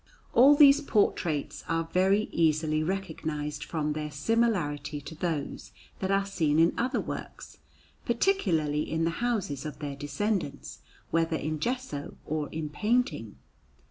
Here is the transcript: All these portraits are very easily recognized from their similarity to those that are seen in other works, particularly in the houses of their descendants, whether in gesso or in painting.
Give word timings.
All 0.33 0.55
these 0.55 0.81
portraits 0.81 1.63
are 1.69 1.87
very 1.93 2.27
easily 2.31 2.81
recognized 2.81 3.63
from 3.63 3.93
their 3.93 4.09
similarity 4.09 4.99
to 4.99 5.13
those 5.13 5.73
that 5.99 6.09
are 6.09 6.25
seen 6.25 6.57
in 6.57 6.73
other 6.75 6.99
works, 6.99 7.59
particularly 8.03 8.81
in 8.81 9.03
the 9.03 9.11
houses 9.21 9.63
of 9.63 9.77
their 9.77 9.95
descendants, 9.95 10.79
whether 11.11 11.37
in 11.37 11.59
gesso 11.59 12.17
or 12.25 12.49
in 12.49 12.69
painting. 12.69 13.35